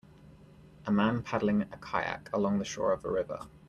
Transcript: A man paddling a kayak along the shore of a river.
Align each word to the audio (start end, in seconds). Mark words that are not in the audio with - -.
A 0.87 0.91
man 0.91 1.21
paddling 1.21 1.61
a 1.61 1.77
kayak 1.77 2.31
along 2.33 2.57
the 2.57 2.65
shore 2.65 2.91
of 2.91 3.05
a 3.05 3.11
river. 3.11 3.41